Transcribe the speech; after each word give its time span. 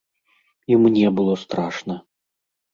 І 0.73 0.79
мне 0.87 1.13
было 1.21 1.37
страшна! 1.45 2.01